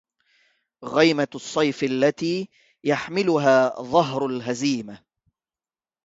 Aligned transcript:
غيمة 0.83 1.27
الصيف 1.35 1.83
التي.. 1.83 2.49
يحملها 2.83 3.81
ظهر 3.81 4.25
الهزيمهْ 4.25 5.03